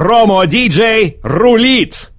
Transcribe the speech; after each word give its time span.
Промо-диджей 0.00 1.18
рулит! 1.22 2.10